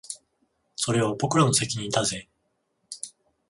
[0.75, 2.27] それは僕らの責任だぜ